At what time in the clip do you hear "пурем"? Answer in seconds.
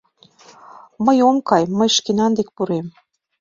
2.55-2.85